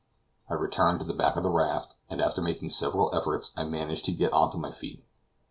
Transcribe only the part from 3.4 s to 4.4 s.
I managed to get